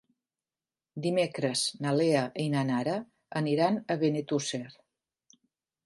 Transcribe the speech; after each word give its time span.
Dimecres 1.05 1.61
na 1.85 1.93
Lea 1.99 2.25
i 2.47 2.47
na 2.55 2.65
Nara 2.73 2.97
aniran 3.43 3.79
a 3.97 4.03
Benetússer. 4.07 4.67